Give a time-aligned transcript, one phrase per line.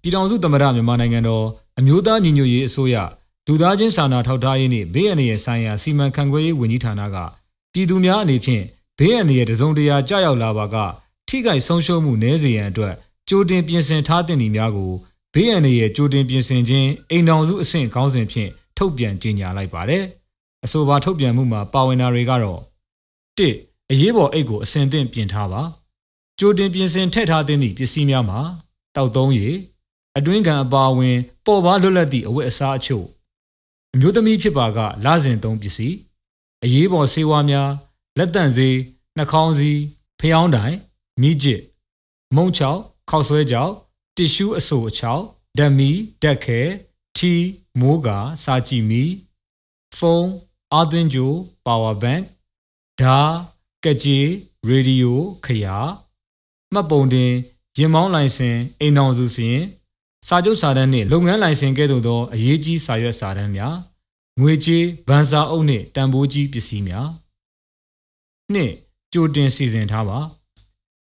[0.00, 1.44] ပြည်ထောင်စုသမ္မတမြန်မာနိုင်ငံတော်
[1.78, 2.96] အမျိုးသားညီညွတ်ရေးအစိုးရ
[3.46, 7.16] လူသားချင်းစာနာထောက်ထားရေးနှင့်ဘေးအန္တရာယ်ဆိုင်ရာစီမံခန့်ခွဲရေးဝန်ကြီးဌာနက
[7.72, 8.64] ပြည်သူများအနေဖြင့်
[8.98, 10.76] ဘေးအန္တရာယ်တစုံတရာကြာရောက်လာပါက
[11.28, 12.94] ထိခိုက်ဆုံးရှုံးမှုနည်းစေရန်အတွက်
[13.28, 14.92] ကြိုတင်ပြင်ဆင်ထားသင့်သည့်များကို
[15.34, 20.04] ဘေးအန္တရာယ်ကြိုတင်ပြင်ဆင်ခြင်းအိမ်တော်စုအဆင့်ခေါင်းစဉ်ဖြင့်ထုတ်ပြန်ကြေညာလိုက်ပါတယ်။
[20.64, 22.60] အဆိုပါထုတ်ပြန်မှုမှာပါဝင်တာတွေကတော့
[23.38, 23.40] ၁
[23.90, 25.62] အရေးပေါ်အိတ်ကိုအစဉ်သင့်ပြင်ထားပါ။
[26.38, 28.40] ကြိုတင်ပြင်ဆင်ထည့်ထားသင့်သည့်ပစ္စည်းများမှာ
[28.96, 29.56] တောက်သုံးရည်
[30.18, 31.16] အတွင်းကန်အပါအဝင်
[31.46, 33.06] ပေါ်ပါလွတ်လပ်သည့်အဝတ်အစားအချို့
[33.94, 35.96] အမျိုးသမီးဖြစ်ပါကလစဉ်သုံးပစ္စည်း
[36.64, 37.70] အရေးပေါ်ဆေးဝါးများ
[38.18, 38.76] လက်တန့်ဆေး
[39.16, 39.80] နှာခေါင်းစည်း
[40.20, 40.76] ဖျောင်းတိုင်
[41.20, 41.62] မိကျစ်
[42.36, 42.80] မုံချောက်
[43.10, 43.72] ခောက်ဆွဲကြောက်
[44.16, 45.22] တ िश ူးအဆိုအချောက်
[45.58, 45.90] ဓာမီ
[46.22, 46.60] ဓာတ်ခဲ
[47.16, 47.32] ထီ
[47.80, 49.04] မိုးကာစာကြည့်မီ
[49.96, 50.30] ဖုန်း
[50.72, 51.32] အာသွင်းကြို
[51.66, 52.22] ပါဝါဘန့်
[53.00, 53.18] ဓာ
[53.84, 54.20] ကကြေ
[54.68, 55.78] ရေဒီယိုခရာ
[56.74, 57.32] မှတ်ပုံတင်
[57.78, 59.58] ရင်မောင်းလိုင်စင်အိမ်အောင်စုစင်
[60.26, 63.74] စာချုပ်စာတမ်းနှင့်လုပ်ငန်းလိုင်စင်ကဲ့သို့သောအရေးကြီးစာရွက်စာတမ်းများ
[64.40, 67.08] ငွေကြေးဗန်စာအုပ်နှင့်တန်ဖိုးကြီးပစ္စည်းများ
[68.54, 68.72] နှင့်
[69.12, 70.18] ကြိုတင်စီစဉ်ထားပါ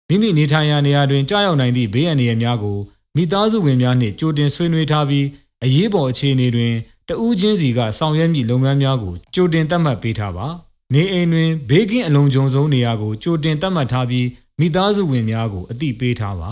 [0.07, 2.77] မိမိနေထိုင်ရာနေရာတွင်ကြားရောက်နိုင်သည့်ဘေးအန္တရာယ်များကို
[3.15, 5.25] မိသားစုဝင်များနှင့်ကြိုတင်ဆွေးနွေးထားပြီး
[5.63, 6.73] အရေးပေါ်အခြေအနေတွင်
[7.07, 10.47] တဦးချင်းစီကဆောင်ရွက်မည့်လုပ်ငန်းများကိုကြိုတင်သတ်မှတ်ပေးထားပါ
[10.93, 14.25] နေအိမ်တွင်ဘေးကင်းအလုံးစုံဆုံးနေရာကိုကြိုတင်သတ်မှတ်ထားပြီး
[14.61, 16.51] မိသားစုဝင်များကိုအသိပေးထားပါ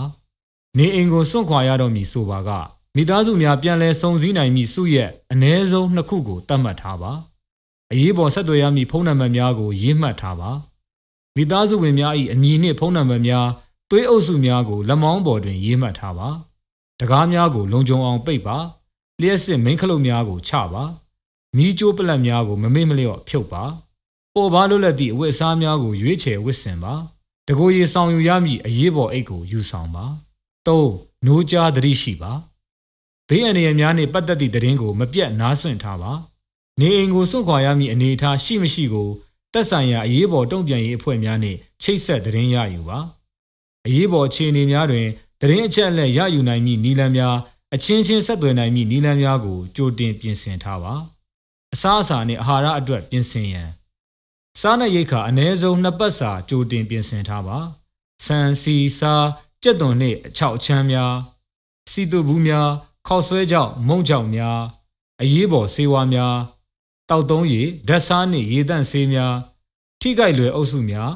[0.78, 2.50] နေအိမ်ကိုစွန့်ခွာရတော့မည်ဆိုပါက
[2.96, 7.12] မိသားစုများပြန်လည်စုံစည်းနိုင်မည့်စုရက်အ ਨੇ ဆုံးနှစ်ခုကိုသတ်မှတ်ထားပါ
[7.92, 10.50] အရေးပေါ်ဆက်သွယ်ရမည့်ဖုန်းနံပါတ်များကိုရေးမှတ်ထားပါ
[11.36, 13.46] မိသားစုဝင်များ၏အမည်နှင့်ဖုန်းနံပါတ်များ
[13.90, 16.28] သွေးအုပ်စုများကိုလက်မောင်းပေါ်တွင်ရေးမှတ်ထားပါ
[17.00, 18.58] တကားများကိုလုံခြုံအောင်ပိတ်ပါ
[19.20, 20.84] လျှက်စစ်မိန်းခလုတ်များကိုချပါ
[21.56, 23.64] မီးကြိုးပလက်များကိုမမေ့မလျော့ဖြုတ်ပါ
[24.34, 26.94] ပေါ်ပါလွတ်လပ်သည့်အဝတ်အစားများကိုရွေးချယ်ဝတ်ဆင်ပါ
[27.50, 30.04] တကိုယ်ရည်ဆောင်ယူရမည့်အရေးပေါ်အိတ်ကိုယူဆောင်ပါ
[30.66, 30.80] ၃
[31.26, 32.32] နိုးကြားသတိရှိပါ
[33.28, 36.12] ဘေးအန္တရာယ်များနှင့်ပတ်သက်သည့်သတင်းကိုမပြတ်နားဆွင့်ထားပါ
[36.80, 39.08] နေအိမ်ကိုစွန့်ခွာရမည့်အနေအထားရှိမရှိကို
[39.52, 42.98] သက်ဆိုင်ရာအရေးပေါ်တုံ့ပြန်ရေးအဖွဲ့များနှင့်ချိတ်ဆက်သတင်းရယူပါ
[43.86, 45.06] အရေးပေါ်အခြေအနေများတွင်
[45.40, 47.36] သတင်းအချက်အလက်ရယူနိုင်မည့်နည်းလမ်းများ
[47.74, 50.94] အချင်းချင်းဆက်သွယ်နိုင်မည့်နည်းလမ်းများကိုကြိုတင်ပြင်ဆင်ထားပါ
[51.74, 53.68] အစားအစာနှင့်အာဟာရအတွက်ပြင်ဆင်ရန်
[54.60, 57.58] စားနပ်ရိက္ခာအ ਨੇ ဆုံးနှစ်ပတ်စာကြိုတင်ပြင်ဆင်ထားပါ
[58.24, 59.26] ဆန်စီစား
[59.62, 61.14] ကြက်သွန်နှင့်အချောက်အချမ်းများ
[61.90, 62.68] စီတုဘူးများ
[63.06, 64.58] ခောက်ဆွဲကြောက်မုံကြောက်များ
[65.22, 66.36] အရေးပေါ်ဆေးဝါးများ
[67.10, 69.34] တောက်သုံးရည်ဓာတ်စားနှင့်ရေတန့်ဆေးများ
[70.00, 71.10] ထိကြိုက်လွယ်အုပ်စုများ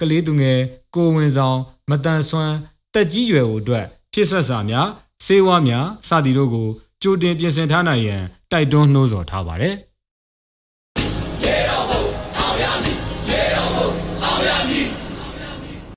[0.00, 0.60] ကလေးသူငယ်
[0.94, 1.58] ကိုဝင်ဆောင်
[1.90, 2.56] မတန်ဆွမ်း
[2.94, 4.88] တက်ကြီးရွယ်တို့အတွက်ဖြစ်ဆွက်စာများ
[5.24, 6.68] ဆေးဝါးများစသည်တို့ကို
[7.02, 8.22] ကြိုတင်ပြင်ဆင်ထားနိုင်ရန်
[8.52, 9.76] တိုက်တွန်းနှိုးဆော်ထားပါတယ်။